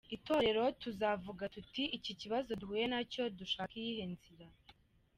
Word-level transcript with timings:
Itorero 0.15 0.63
tuzavuga 0.81 1.43
tuti 1.55 1.83
iki 1.97 2.13
kibazo 2.21 2.49
duhuye 2.61 2.85
nacyo 2.93 3.23
dushake 3.39 3.75
iyihe 3.81 4.05
nzira. 4.13 4.45